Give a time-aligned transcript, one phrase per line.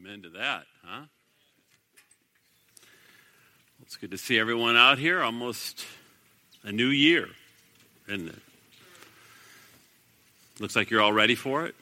[0.00, 1.02] Amen to that, huh?
[3.82, 5.22] It's good to see everyone out here.
[5.22, 5.86] Almost
[6.62, 7.28] a new year,
[8.06, 8.38] isn't it?
[10.60, 11.74] Looks like you're all ready for it.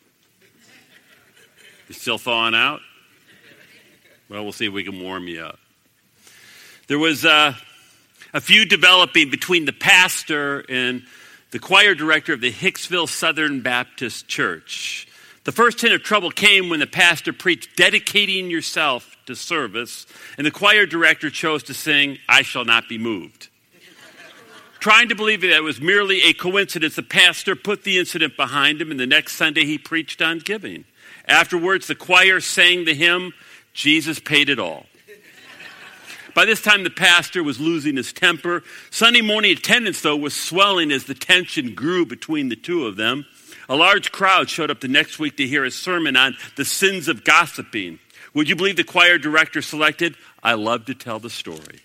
[1.88, 2.80] You're still thawing out?
[4.30, 5.58] Well, we'll see if we can warm you up.
[6.87, 7.53] There was uh,
[8.33, 11.03] a few developing between the pastor and
[11.51, 15.05] the choir director of the Hicksville Southern Baptist Church.
[15.47, 20.05] The first hint of trouble came when the pastor preached dedicating yourself to service,
[20.37, 23.47] and the choir director chose to sing, I Shall Not Be Moved.
[24.80, 28.83] Trying to believe that it was merely a coincidence, the pastor put the incident behind
[28.83, 30.84] him, and the next Sunday he preached on giving.
[31.29, 33.33] Afterwards, the choir sang the hymn,
[33.73, 34.87] Jesus Paid It All.
[36.34, 38.65] By this time, the pastor was losing his temper.
[38.91, 43.27] Sunday morning attendance, though, was swelling as the tension grew between the two of them.
[43.69, 47.09] A large crowd showed up the next week to hear a sermon on the sins
[47.09, 47.98] of gossiping.
[48.34, 50.16] Would you believe the choir director selected?
[50.42, 51.81] I love to tell the story.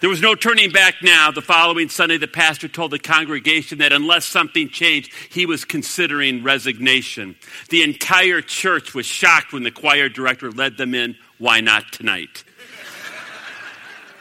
[0.00, 1.30] There was no turning back now.
[1.30, 6.42] The following Sunday, the pastor told the congregation that unless something changed, he was considering
[6.42, 7.34] resignation.
[7.70, 11.16] The entire church was shocked when the choir director led them in.
[11.38, 12.44] Why not tonight?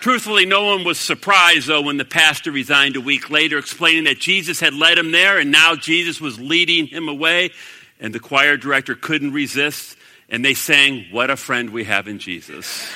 [0.05, 4.19] Truthfully, no one was surprised, though, when the pastor resigned a week later, explaining that
[4.19, 7.49] Jesus had led him there and now Jesus was leading him away.
[7.99, 9.97] And the choir director couldn't resist,
[10.29, 12.87] and they sang, What a friend we have in Jesus.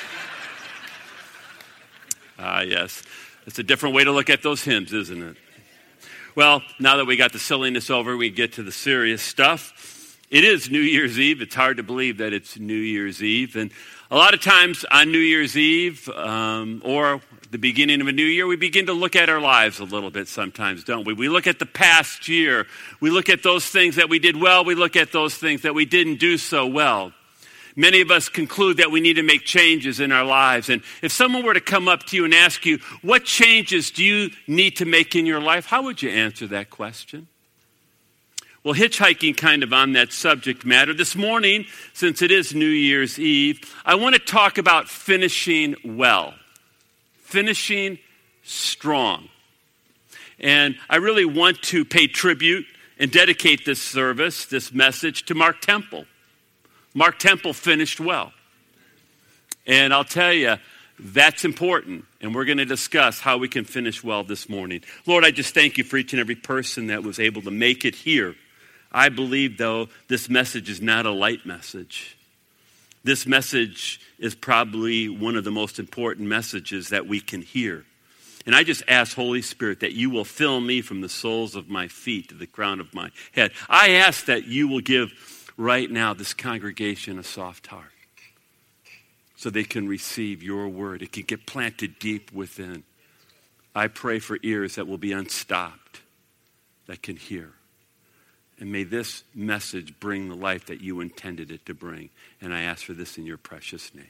[2.38, 3.02] ah, yes.
[3.44, 5.36] It's a different way to look at those hymns, isn't it?
[6.36, 9.99] Well, now that we got the silliness over, we get to the serious stuff.
[10.30, 11.42] It is New Year's Eve.
[11.42, 13.56] It's hard to believe that it's New Year's Eve.
[13.56, 13.72] And
[14.12, 18.24] a lot of times on New Year's Eve um, or the beginning of a new
[18.24, 21.14] year, we begin to look at our lives a little bit sometimes, don't we?
[21.14, 22.68] We look at the past year.
[23.00, 24.64] We look at those things that we did well.
[24.64, 27.12] We look at those things that we didn't do so well.
[27.74, 30.68] Many of us conclude that we need to make changes in our lives.
[30.68, 34.04] And if someone were to come up to you and ask you, What changes do
[34.04, 35.66] you need to make in your life?
[35.66, 37.26] How would you answer that question?
[38.62, 40.92] Well, hitchhiking kind of on that subject matter.
[40.92, 46.34] This morning, since it is New Year's Eve, I want to talk about finishing well,
[47.22, 47.98] finishing
[48.42, 49.30] strong.
[50.38, 52.66] And I really want to pay tribute
[52.98, 56.04] and dedicate this service, this message, to Mark Temple.
[56.92, 58.30] Mark Temple finished well.
[59.66, 60.56] And I'll tell you,
[60.98, 62.04] that's important.
[62.20, 64.82] And we're going to discuss how we can finish well this morning.
[65.06, 67.86] Lord, I just thank you for each and every person that was able to make
[67.86, 68.34] it here.
[68.92, 72.16] I believe, though, this message is not a light message.
[73.02, 77.84] This message is probably one of the most important messages that we can hear.
[78.46, 81.68] And I just ask, Holy Spirit, that you will fill me from the soles of
[81.68, 83.52] my feet to the crown of my head.
[83.68, 85.12] I ask that you will give
[85.56, 87.84] right now this congregation a soft heart
[89.36, 91.00] so they can receive your word.
[91.00, 92.84] It can get planted deep within.
[93.74, 96.00] I pray for ears that will be unstopped,
[96.86, 97.52] that can hear.
[98.60, 102.10] And may this message bring the life that you intended it to bring.
[102.42, 104.04] And I ask for this in your precious name.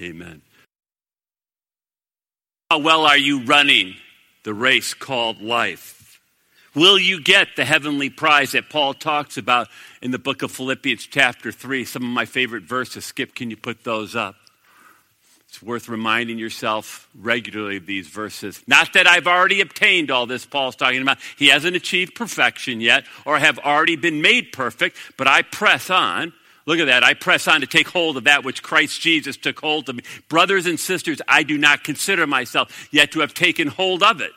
[0.00, 0.42] Amen.
[2.70, 3.94] How well are you running
[4.42, 6.20] the race called life?
[6.74, 9.68] Will you get the heavenly prize that Paul talks about
[10.02, 11.84] in the book of Philippians, chapter 3?
[11.84, 13.04] Some of my favorite verses.
[13.04, 14.34] Skip, can you put those up?
[15.54, 18.60] It's worth reminding yourself regularly of these verses.
[18.66, 21.18] Not that I've already obtained all this Paul's talking about.
[21.38, 26.32] He hasn't achieved perfection yet or have already been made perfect, but I press on.
[26.66, 27.04] Look at that.
[27.04, 30.02] I press on to take hold of that which Christ Jesus took hold of me.
[30.28, 34.32] Brothers and sisters, I do not consider myself yet to have taken hold of it.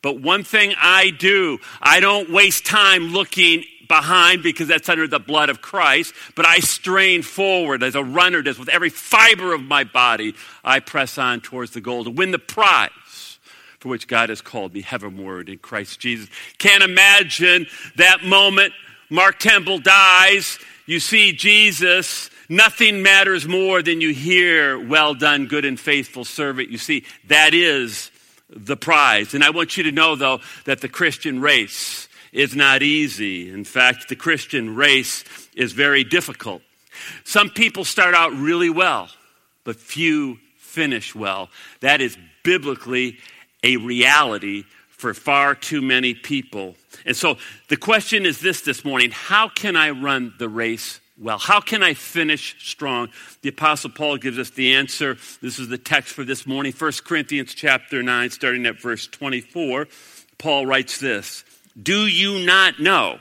[0.00, 5.18] But one thing I do, I don't waste time looking behind because that's under the
[5.18, 9.60] blood of Christ, but I strain forward as a runner does with every fiber of
[9.60, 10.34] my body.
[10.64, 13.38] I press on towards the goal to win the prize
[13.80, 16.30] for which God has called me heavenward in Christ Jesus.
[16.56, 17.66] Can't imagine
[17.96, 18.72] that moment.
[19.10, 20.58] Mark Temple dies.
[20.86, 22.30] You see Jesus.
[22.48, 26.70] Nothing matters more than you hear, well done, good and faithful servant.
[26.70, 28.10] You see, that is
[28.48, 29.34] the prize.
[29.34, 33.50] And I want you to know, though, that the Christian race is not easy.
[33.50, 35.24] In fact, the Christian race
[35.54, 36.62] is very difficult.
[37.24, 39.08] Some people start out really well,
[39.64, 41.50] but few finish well.
[41.80, 43.18] That is biblically
[43.62, 46.74] a reality for far too many people.
[47.04, 47.36] And so
[47.68, 51.38] the question is this this morning how can I run the race well?
[51.38, 53.08] How can I finish strong?
[53.42, 55.16] The apostle Paul gives us the answer.
[55.40, 59.88] This is the text for this morning, 1 Corinthians chapter 9 starting at verse 24.
[60.38, 61.44] Paul writes this:
[61.80, 63.18] do you not know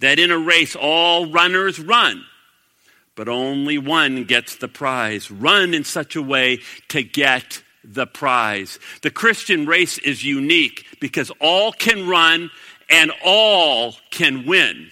[0.00, 2.24] that in a race all runners run,
[3.14, 5.30] but only one gets the prize.
[5.30, 8.78] Run in such a way to get the prize.
[9.02, 12.50] The Christian race is unique because all can run
[12.88, 14.90] and all can win.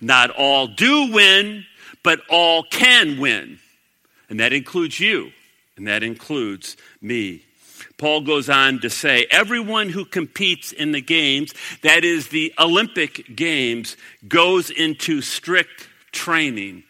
[0.00, 1.64] Not all do win,
[2.02, 3.58] but all can win.
[4.28, 5.32] And that includes you,
[5.76, 7.44] and that includes me.
[8.00, 11.52] Paul goes on to say, everyone who competes in the games,
[11.82, 16.82] that is the Olympic Games, goes into strict training.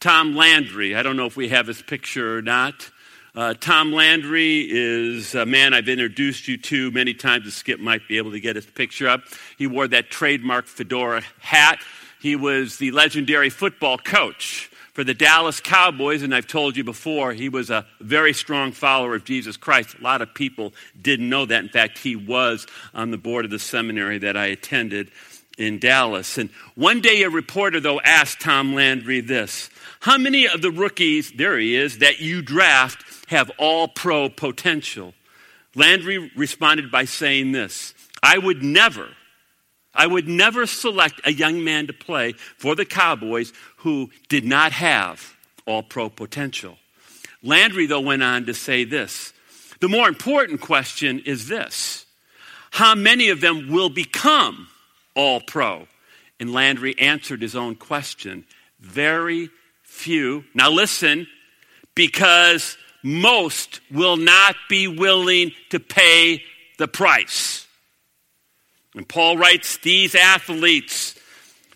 [0.00, 2.90] Tom Landry, I don't know if we have his picture or not.
[3.34, 7.52] Uh, Tom Landry is a man I've introduced you to many times.
[7.54, 9.22] Skip might be able to get his picture up.
[9.56, 11.78] He wore that trademark fedora hat.
[12.20, 17.32] He was the legendary football coach for the Dallas Cowboys, and I've told you before,
[17.32, 19.96] he was a very strong follower of Jesus Christ.
[19.98, 21.64] A lot of people didn't know that.
[21.64, 25.10] In fact, he was on the board of the seminary that I attended
[25.58, 26.38] in Dallas.
[26.38, 29.68] And one day, a reporter, though, asked Tom Landry this
[29.98, 35.12] How many of the rookies, there he is, that you draft have all pro potential?
[35.74, 39.08] Landry responded by saying this I would never
[39.94, 43.52] I would never select a young man to play for the Cowboys
[43.84, 45.36] who did not have
[45.66, 46.78] all pro potential.
[47.42, 49.32] Landry, though, went on to say this
[49.80, 52.06] The more important question is this
[52.72, 54.68] How many of them will become
[55.14, 55.86] all pro?
[56.40, 58.44] And Landry answered his own question
[58.80, 59.50] very
[59.82, 60.44] few.
[60.54, 61.26] Now, listen,
[61.94, 66.42] because most will not be willing to pay
[66.78, 67.66] the price.
[68.94, 71.14] And Paul writes, these athletes,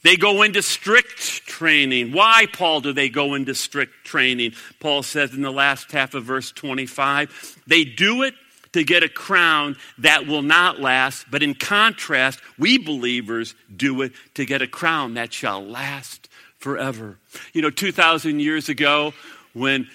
[0.08, 2.12] they go into strict training.
[2.12, 4.54] Why, Paul, do they go into strict training?
[4.80, 8.32] Paul says in the last half of verse 25, they do it
[8.72, 14.12] to get a crown that will not last, but in contrast, we believers do it
[14.32, 17.18] to get a crown that shall last forever.
[17.52, 19.12] You know, 2,000 years ago,
[19.52, 19.88] when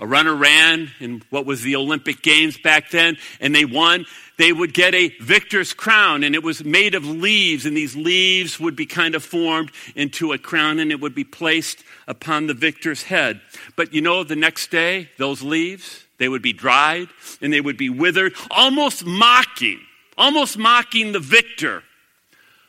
[0.00, 4.06] a runner ran in what was the Olympic Games back then, and they won,
[4.38, 8.58] they would get a victor's crown, and it was made of leaves, and these leaves
[8.58, 12.54] would be kind of formed into a crown, and it would be placed upon the
[12.54, 13.42] victor's head.
[13.76, 17.08] But you know, the next day, those leaves, they would be dried,
[17.42, 19.80] and they would be withered, almost mocking,
[20.16, 21.82] almost mocking the victor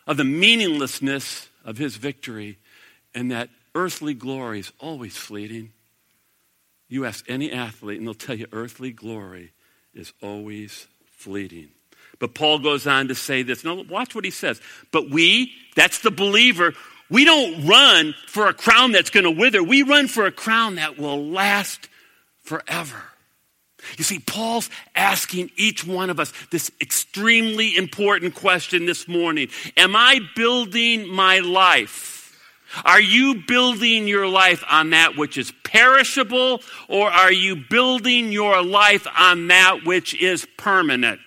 [0.05, 2.57] of the meaninglessness of his victory,
[3.15, 5.71] and that earthly glory is always fleeting.
[6.91, 9.53] You ask any athlete, and they'll tell you earthly glory
[9.93, 11.69] is always fleeting.
[12.19, 13.63] But Paul goes on to say this.
[13.63, 14.59] Now, watch what he says.
[14.91, 16.73] But we, that's the believer,
[17.09, 19.63] we don't run for a crown that's going to wither.
[19.63, 21.87] We run for a crown that will last
[22.43, 23.01] forever.
[23.97, 29.47] You see, Paul's asking each one of us this extremely important question this morning
[29.77, 32.20] Am I building my life?
[32.85, 38.63] Are you building your life on that which is perishable, or are you building your
[38.63, 41.21] life on that which is permanent?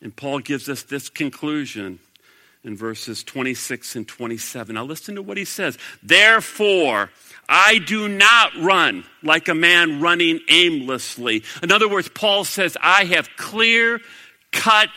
[0.00, 1.98] And Paul gives us this conclusion
[2.64, 4.74] in verses 26 and 27.
[4.74, 5.78] Now, listen to what he says.
[6.02, 7.10] Therefore,
[7.48, 11.44] I do not run like a man running aimlessly.
[11.62, 14.00] In other words, Paul says, I have clear
[14.52, 14.88] cut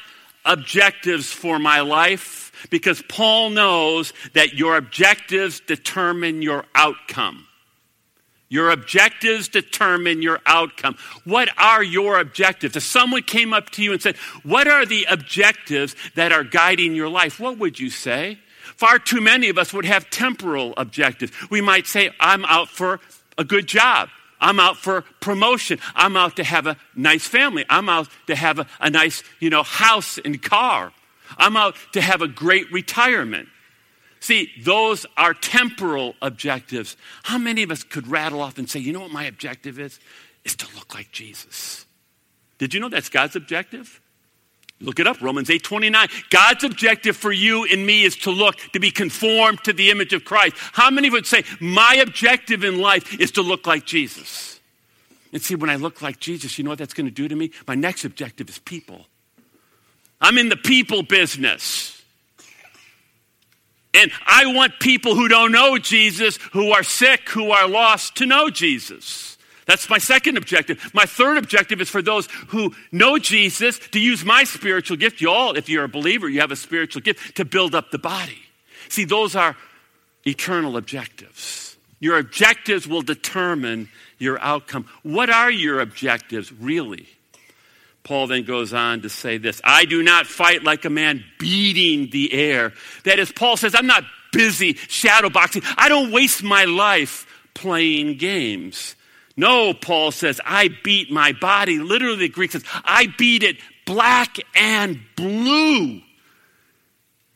[0.44, 7.48] objectives for my life because Paul knows that your objectives determine your outcome.
[8.50, 10.98] Your objectives determine your outcome.
[11.24, 12.76] What are your objectives?
[12.76, 16.94] If someone came up to you and said, What are the objectives that are guiding
[16.94, 17.40] your life?
[17.40, 18.40] What would you say?
[18.76, 21.32] Far too many of us would have temporal objectives.
[21.50, 23.00] We might say, I'm out for
[23.38, 24.10] a good job.
[24.42, 25.80] I'm out for promotion.
[25.96, 27.64] I'm out to have a nice family.
[27.70, 30.92] I'm out to have a, a nice, you know, house and car.
[31.38, 33.50] I'm out to have a great retirement.
[34.20, 36.96] See, those are temporal objectives.
[37.24, 40.00] How many of us could rattle off and say, you know what my objective is?
[40.44, 41.86] Is to look like Jesus.
[42.58, 44.00] Did you know that's God's objective?
[44.82, 46.08] Look it up, Romans 8 29.
[46.30, 50.14] God's objective for you and me is to look, to be conformed to the image
[50.14, 50.56] of Christ.
[50.58, 54.60] How many would say, My objective in life is to look like Jesus?
[55.34, 57.36] And see, when I look like Jesus, you know what that's going to do to
[57.36, 57.52] me?
[57.68, 59.06] My next objective is people.
[60.22, 62.02] I'm in the people business.
[63.94, 68.26] And I want people who don't know Jesus, who are sick, who are lost, to
[68.26, 69.38] know Jesus.
[69.66, 70.92] That's my second objective.
[70.94, 75.22] My third objective is for those who know Jesus to use my spiritual gift.
[75.22, 78.00] You all, if you're a believer, you have a spiritual gift to build up the
[78.00, 78.40] body.
[78.90, 79.56] See, those are
[80.26, 81.78] eternal objectives.
[82.00, 84.88] Your objectives will determine your outcome.
[85.04, 87.08] What are your objectives, really?
[88.04, 92.10] Paul then goes on to say this I do not fight like a man beating
[92.10, 92.74] the air.
[93.04, 95.62] That is, Paul says, I'm not busy shadow boxing.
[95.78, 98.96] I don't waste my life playing games.
[99.38, 101.80] No, Paul says, I beat my body.
[101.80, 106.02] Literally, the Greek says, I beat it black and blue,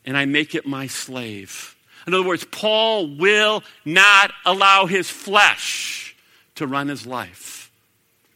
[0.04, 1.74] and I make it my slave.
[2.06, 6.14] In other words, Paul will not allow his flesh
[6.56, 7.65] to run his life.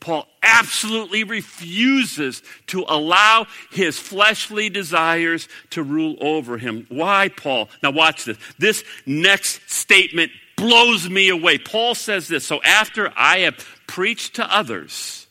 [0.01, 6.87] Paul absolutely refuses to allow his fleshly desires to rule over him.
[6.89, 7.69] Why, Paul?
[7.83, 8.39] Now, watch this.
[8.59, 11.59] This next statement blows me away.
[11.59, 15.27] Paul says this So after I have preached to others,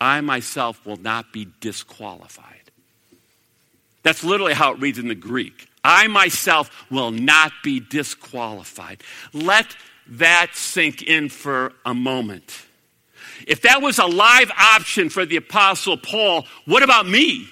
[0.00, 2.70] I myself will not be disqualified.
[4.02, 5.68] That's literally how it reads in the Greek.
[5.82, 9.02] I myself will not be disqualified.
[9.32, 9.76] Let
[10.08, 12.66] that sink in for a moment.
[13.46, 17.48] If that was a live option for the Apostle Paul, what about me?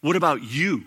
[0.00, 0.84] What about you?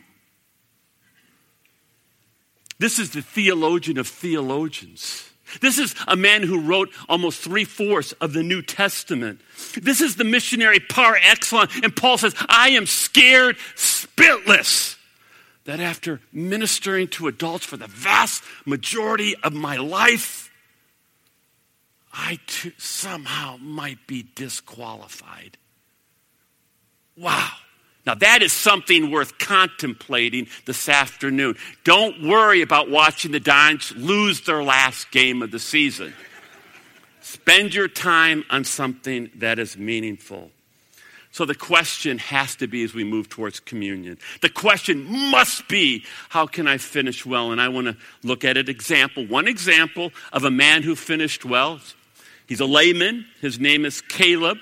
[2.80, 5.30] This is the theologian of theologians.
[5.62, 9.42] This is a man who wrote almost three fourths of the New Testament.
[9.82, 11.72] This is the missionary par excellence.
[11.82, 14.98] And Paul says, I am scared spitless
[15.64, 20.47] that after ministering to adults for the vast majority of my life,
[22.18, 25.58] I too somehow might be disqualified.
[27.16, 27.52] Wow.
[28.08, 31.58] Now, that is something worth contemplating this afternoon.
[31.84, 36.14] Don't worry about watching the Dons lose their last game of the season.
[37.22, 40.50] Spend your time on something that is meaningful.
[41.32, 44.18] So the question has to be as we move towards communion.
[44.42, 47.52] The question must be, how can I finish well?
[47.52, 51.46] And I want to look at an example, one example of a man who finished
[51.46, 51.80] well.
[52.48, 53.26] He's a layman.
[53.42, 54.58] His name is Caleb.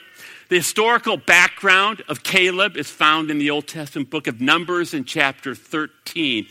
[0.49, 5.05] The historical background of Caleb is found in the Old Testament book of Numbers in
[5.05, 6.47] chapter 13.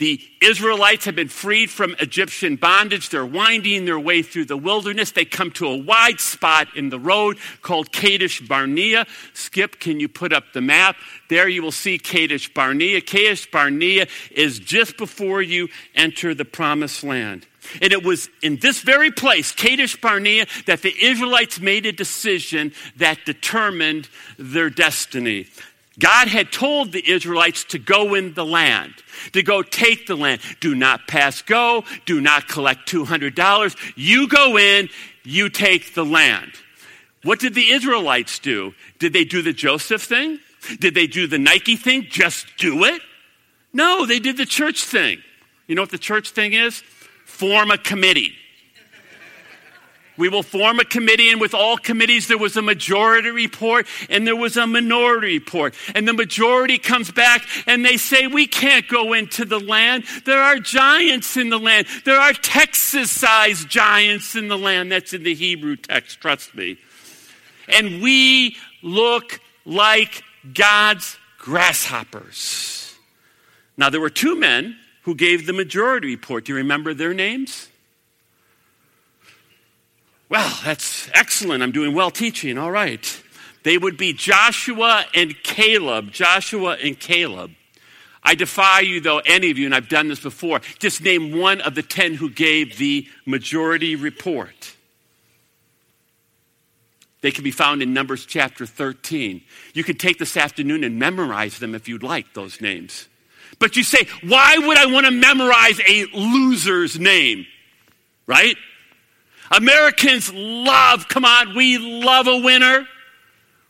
[0.00, 3.10] The Israelites have been freed from Egyptian bondage.
[3.10, 5.10] They're winding their way through the wilderness.
[5.10, 9.06] They come to a wide spot in the road called Kadesh Barnea.
[9.34, 10.96] Skip, can you put up the map?
[11.28, 13.02] There you will see Kadesh Barnea.
[13.02, 17.46] Kadesh Barnea is just before you enter the promised land.
[17.82, 22.72] And it was in this very place, Kadesh Barnea, that the Israelites made a decision
[22.96, 25.46] that determined their destiny.
[25.98, 28.94] God had told the Israelites to go in the land,
[29.32, 30.40] to go take the land.
[30.60, 33.92] Do not pass go, do not collect $200.
[33.96, 34.88] You go in,
[35.24, 36.52] you take the land.
[37.22, 38.74] What did the Israelites do?
[38.98, 40.38] Did they do the Joseph thing?
[40.78, 42.06] Did they do the Nike thing?
[42.08, 43.02] Just do it?
[43.72, 45.18] No, they did the church thing.
[45.66, 46.82] You know what the church thing is?
[47.26, 48.34] Form a committee.
[50.20, 54.26] We will form a committee, and with all committees, there was a majority report and
[54.26, 55.74] there was a minority report.
[55.94, 60.04] And the majority comes back and they say, We can't go into the land.
[60.26, 61.86] There are giants in the land.
[62.04, 64.92] There are Texas sized giants in the land.
[64.92, 66.76] That's in the Hebrew text, trust me.
[67.66, 70.22] And we look like
[70.52, 72.94] God's grasshoppers.
[73.78, 76.44] Now, there were two men who gave the majority report.
[76.44, 77.69] Do you remember their names?
[80.30, 81.62] Well, that's excellent.
[81.62, 82.56] I'm doing well teaching.
[82.56, 83.22] All right.
[83.64, 86.12] They would be Joshua and Caleb.
[86.12, 87.50] Joshua and Caleb.
[88.22, 91.60] I defy you, though, any of you, and I've done this before, just name one
[91.62, 94.76] of the ten who gave the majority report.
[97.22, 99.42] They can be found in Numbers chapter 13.
[99.74, 103.08] You can take this afternoon and memorize them if you'd like those names.
[103.58, 107.46] But you say, why would I want to memorize a loser's name?
[108.26, 108.56] Right?
[109.50, 112.86] Americans love, come on, we love a winner.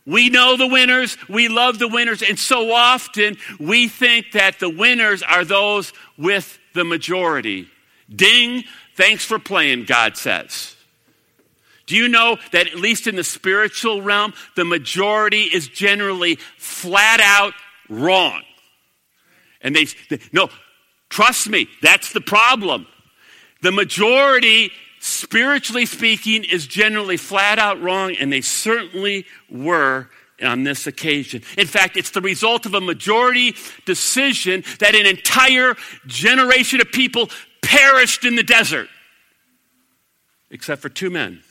[0.05, 1.17] We know the winners.
[1.29, 2.21] We love the winners.
[2.21, 7.67] And so often we think that the winners are those with the majority.
[8.13, 8.63] Ding,
[8.95, 10.75] thanks for playing, God says.
[11.85, 17.19] Do you know that at least in the spiritual realm, the majority is generally flat
[17.19, 17.53] out
[17.89, 18.41] wrong?
[19.61, 20.49] And they, they no,
[21.09, 22.87] trust me, that's the problem.
[23.61, 30.09] The majority spiritually speaking, is generally flat out wrong, and they certainly were
[30.41, 31.41] on this occasion.
[31.57, 33.55] In fact, it's the result of a majority
[33.85, 37.29] decision that an entire generation of people
[37.61, 38.89] perished in the desert,
[40.49, 41.43] except for two men.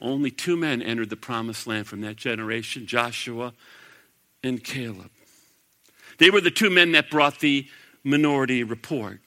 [0.00, 3.52] Only two men entered the promised land from that generation Joshua
[4.42, 5.10] and Caleb.
[6.18, 7.66] They were the two men that brought the
[8.02, 9.20] minority report.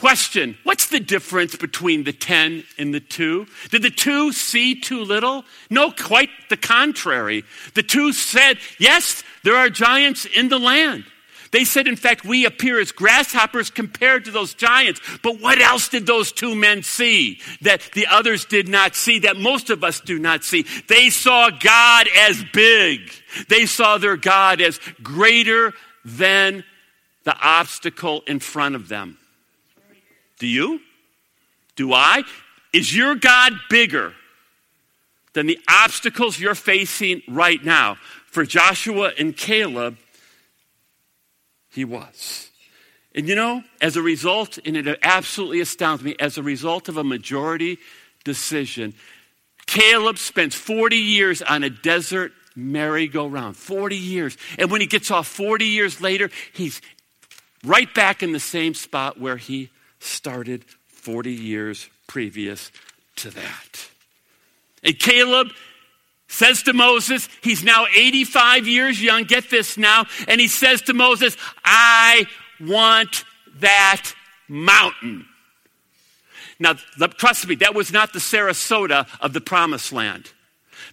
[0.00, 3.46] Question What's the difference between the 10 and the 2?
[3.70, 5.44] Did the 2 see too little?
[5.68, 7.44] No, quite the contrary.
[7.74, 11.04] The 2 said, Yes, there are giants in the land.
[11.50, 15.02] They said, in fact, we appear as grasshoppers compared to those giants.
[15.22, 19.36] But what else did those two men see that the others did not see, that
[19.36, 20.64] most of us do not see?
[20.88, 23.00] They saw God as big.
[23.50, 25.74] They saw their God as greater
[26.06, 26.64] than
[27.24, 29.18] the obstacle in front of them.
[30.40, 30.80] Do you?
[31.76, 32.24] Do I?
[32.72, 34.14] Is your God bigger
[35.34, 37.96] than the obstacles you're facing right now?
[38.26, 39.96] For Joshua and Caleb,
[41.70, 42.50] he was.
[43.14, 46.96] And you know, as a result, and it absolutely astounds me, as a result of
[46.96, 47.78] a majority
[48.24, 48.94] decision,
[49.66, 53.56] Caleb spends 40 years on a desert merry-go-round.
[53.56, 54.36] 40 years.
[54.58, 56.80] And when he gets off 40 years later, he's
[57.64, 59.70] right back in the same spot where he
[60.00, 62.72] started 40 years previous
[63.16, 63.88] to that.
[64.82, 65.48] And Caleb
[66.28, 70.94] says to Moses, he's now 85 years young, get this now, and he says to
[70.94, 72.26] Moses, I
[72.60, 73.24] want
[73.60, 74.12] that
[74.48, 75.26] mountain.
[76.58, 80.30] Now, trust me, that was not the Sarasota of the promised land.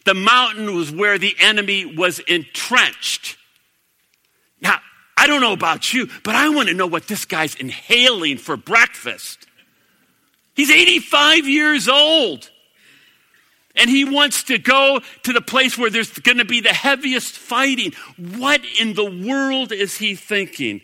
[0.06, 3.38] The mountain was where the enemy was entrenched.
[5.18, 8.56] I don't know about you, but I want to know what this guy's inhaling for
[8.56, 9.48] breakfast.
[10.56, 12.50] He's 85 years old
[13.78, 17.38] and he wants to go to the place where there's going to be the heaviest
[17.38, 17.94] fighting.
[18.18, 20.82] What in the world is he thinking?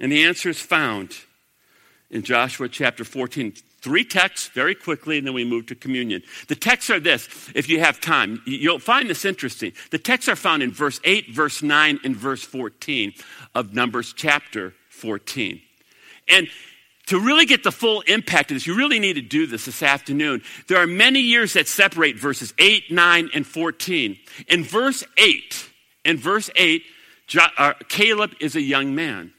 [0.00, 1.16] And the answer is found
[2.10, 3.54] in Joshua chapter 14.
[3.82, 6.22] Three texts very quickly, and then we move to communion.
[6.46, 8.40] The texts are this, if you have time.
[8.46, 9.72] You'll find this interesting.
[9.90, 13.12] The texts are found in verse 8, verse 9, and verse 14
[13.56, 15.60] of Numbers chapter 14.
[16.28, 16.46] And
[17.06, 19.82] to really get the full impact of this, you really need to do this this
[19.82, 20.42] afternoon.
[20.68, 24.16] There are many years that separate verses 8, 9, and 14.
[24.46, 25.68] In verse 8,
[26.04, 26.84] in verse 8,
[27.58, 29.32] uh, Caleb is a young man.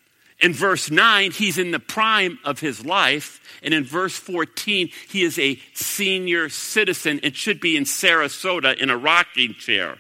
[0.44, 3.40] In verse 9, he's in the prime of his life.
[3.64, 8.90] And in verse 14, he is a senior citizen and should be in Sarasota in
[8.90, 10.00] a rocking chair.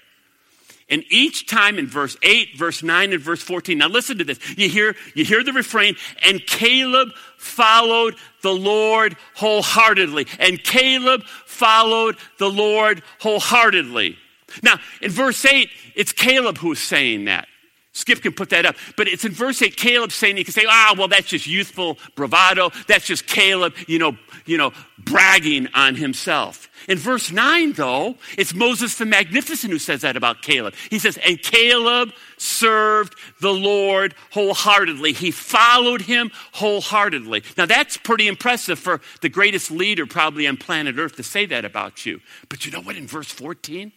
[0.89, 4.37] And each time in verse 8, verse 9, and verse 14, now listen to this.
[4.57, 10.27] You hear, you hear the refrain, and Caleb followed the Lord wholeheartedly.
[10.39, 14.17] And Caleb followed the Lord wholeheartedly.
[14.61, 17.47] Now, in verse 8, it's Caleb who's saying that.
[17.95, 18.75] Skip can put that up.
[18.97, 21.99] But it's in verse 8, Caleb saying, you can say, ah, well, that's just youthful
[22.15, 22.71] bravado.
[22.87, 26.69] That's just Caleb, you know, you know, bragging on himself.
[26.89, 30.73] In verse 9, though, it's Moses the Magnificent who says that about Caleb.
[30.89, 35.13] He says, And Caleb served the Lord wholeheartedly.
[35.13, 37.43] He followed him wholeheartedly.
[37.57, 41.63] Now, that's pretty impressive for the greatest leader probably on planet Earth to say that
[41.63, 42.21] about you.
[42.49, 43.91] But you know what, in verse 14?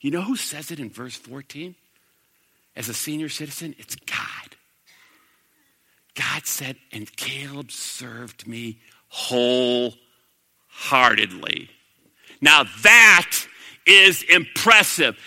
[0.00, 1.74] You know who says it in verse 14?
[2.74, 4.56] As a senior citizen, it's God.
[6.14, 11.68] God said, And Caleb served me wholeheartedly.
[12.40, 13.46] Now that
[13.86, 15.18] is impressive.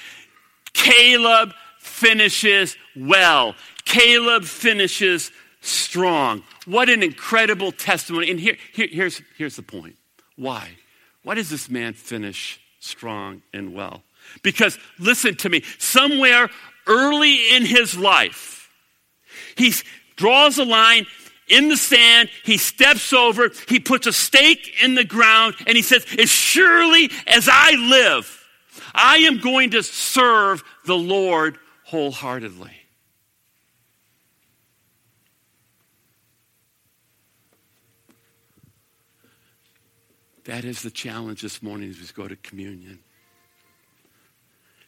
[0.73, 3.55] Caleb finishes well.
[3.85, 5.31] Caleb finishes
[5.61, 6.43] strong.
[6.65, 8.31] What an incredible testimony.
[8.31, 9.95] And here, here, here's, here's the point.
[10.35, 10.71] Why?
[11.23, 14.03] Why does this man finish strong and well?
[14.43, 16.49] Because listen to me, somewhere
[16.87, 18.69] early in his life,
[19.55, 19.73] he
[20.15, 21.05] draws a line
[21.47, 22.29] in the sand.
[22.43, 27.11] He steps over, he puts a stake in the ground, and he says, As surely
[27.27, 28.43] as I live,
[28.93, 32.71] I am going to serve the Lord wholeheartedly.
[40.45, 42.99] That is the challenge this morning as we go to communion.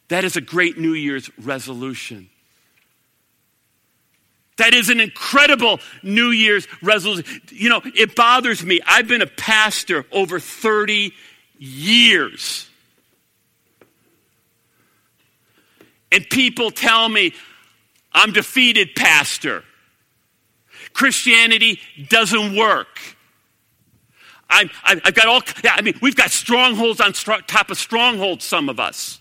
[0.08, 2.30] That is a great New Year's resolution.
[4.56, 7.40] That is an incredible New Year's resolution.
[7.50, 8.80] You know, it bothers me.
[8.84, 11.12] I've been a pastor over 30
[11.58, 12.68] years.
[16.10, 17.34] And people tell me,
[18.12, 19.62] I'm defeated, pastor.
[20.92, 22.98] Christianity doesn't work.
[24.50, 28.68] i have got all, yeah, I mean, we've got strongholds on top of strongholds, some
[28.68, 29.17] of us.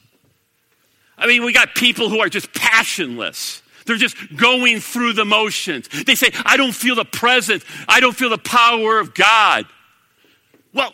[1.18, 3.62] I mean, we got people who are just passionless.
[3.86, 5.88] They're just going through the motions.
[6.06, 9.66] They say, I don't feel the presence, I don't feel the power of God.
[10.74, 10.94] Well,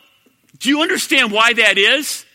[0.59, 2.25] do you understand why that is?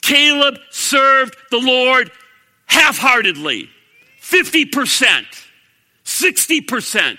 [0.00, 2.10] Caleb served the Lord
[2.66, 3.68] half heartedly
[4.20, 5.24] 50%,
[6.04, 7.18] 60%.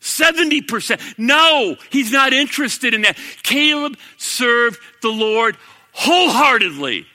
[0.00, 1.18] 70%.
[1.18, 3.18] No, he's not interested in that.
[3.42, 5.56] Caleb served the Lord
[5.92, 7.06] wholeheartedly.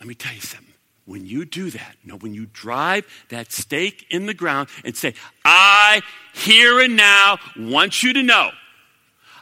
[0.00, 4.06] Let me tell you something when you do that, know, when you drive that stake
[4.10, 6.02] in the ground and say, I
[6.34, 8.50] here and now want you to know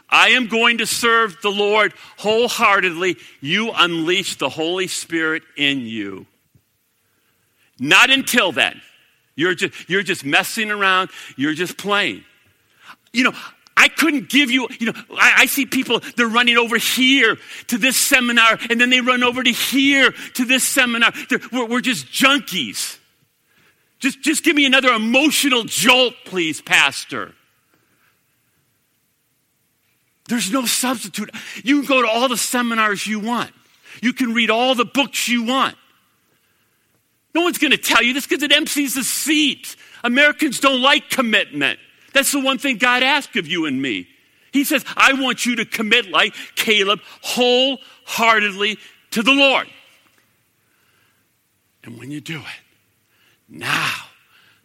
[0.09, 6.25] I am going to serve the Lord wholeheartedly, you unleash the Holy Spirit in you.
[7.79, 8.81] Not until then.
[9.35, 12.25] You're just, you're just messing around, you're just playing.
[13.13, 13.33] You know,
[13.79, 17.37] I couldn't give you, you know, I, I, see people, they're running over here
[17.67, 21.13] to this seminar, and then they run over to here to this seminar.
[21.49, 22.97] We're, we're just junkies.
[23.99, 27.33] Just, just give me another emotional jolt, please, Pastor.
[30.27, 31.31] There's no substitute.
[31.63, 33.51] You can go to all the seminars you want,
[34.01, 35.75] you can read all the books you want.
[37.33, 39.77] No one's going to tell you this because it empties the seat.
[40.03, 41.79] Americans don't like commitment.
[42.13, 44.07] That's the one thing God asks of you and me.
[44.51, 48.77] He says, I want you to commit like Caleb wholeheartedly
[49.11, 49.67] to the Lord.
[51.83, 52.61] And when you do it,
[53.47, 53.93] now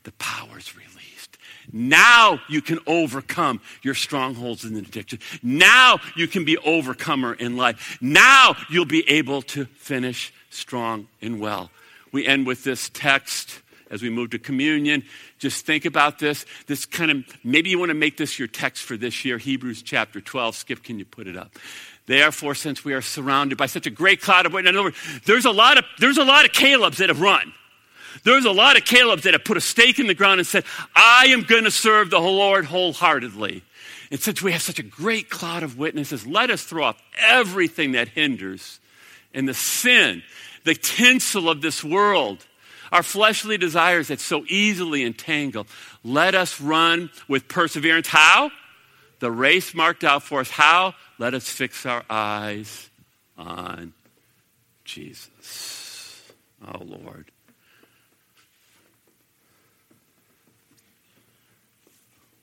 [0.03, 1.39] the power is released.
[1.73, 5.21] Now you can overcome your strongholds and addiction.
[5.43, 7.99] Now you can be overcomer in life.
[8.01, 11.71] Now you'll be able to finish strong and well.
[12.13, 13.61] We end with this text
[13.95, 15.05] as we move to communion.
[15.39, 16.45] Just think about this.
[16.67, 19.83] This kind of, maybe you want to make this your text for this year, Hebrews
[19.83, 20.57] chapter 12.
[20.57, 21.53] Skip, can you put it up?
[22.07, 25.21] Therefore, since we are surrounded by such a great cloud of witnesses, in other words,
[25.25, 27.53] there's a lot of, there's a lot of Caleb's that have run.
[28.25, 30.65] There's a lot of Caleb's that have put a stake in the ground and said,
[30.95, 33.63] I am going to serve the Lord wholeheartedly.
[34.11, 37.93] And since we have such a great cloud of witnesses, let us throw off everything
[37.93, 38.81] that hinders
[39.33, 40.23] and the sin,
[40.65, 42.45] the tinsel of this world
[42.95, 45.67] our fleshly desires that so easily entangle.
[46.05, 48.07] Let us run with perseverance.
[48.07, 48.53] How?
[49.19, 50.49] The race marked out for us.
[50.49, 50.95] How?
[51.19, 52.89] Let us fix our eyes
[53.37, 53.95] on
[54.85, 56.23] Jesus.
[56.65, 57.33] Oh, Lord.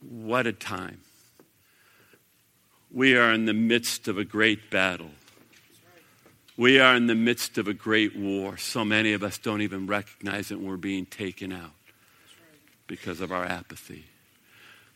[0.02, 1.00] What a time.
[2.92, 5.12] We are in the midst of a great battle.
[6.58, 8.58] We are in the midst of a great war.
[8.58, 11.72] So many of us don't even recognize that we're being taken out
[12.88, 14.06] because of our apathy.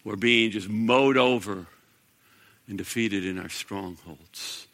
[0.03, 1.65] We're being just mowed over
[2.67, 4.67] and defeated in our strongholds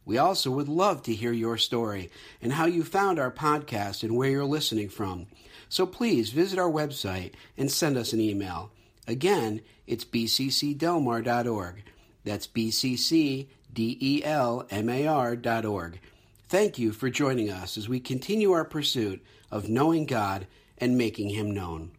[0.06, 2.10] We also would love to hear your story
[2.42, 5.28] and how you found our podcast and where you're listening from.
[5.70, 8.72] So please visit our website and send us an email.
[9.08, 11.84] Again, it's bccdelmar.org.
[12.26, 16.00] That's bcc D-E-L-M-A-R dot org.
[16.48, 21.30] Thank you for joining us as we continue our pursuit of knowing God and making
[21.30, 21.92] Him known.